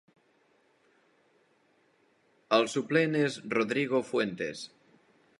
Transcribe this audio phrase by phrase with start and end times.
[2.57, 4.65] El suplent és Rodrigo Fuentes.